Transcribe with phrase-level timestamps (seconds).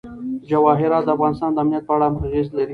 [0.49, 2.69] جواهرات د افغانستان د امنیت په اړه هم اغېز لري.